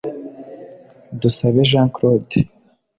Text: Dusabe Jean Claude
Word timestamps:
Dusabe 1.21 1.59
Jean 1.69 1.87
Claude 1.95 2.35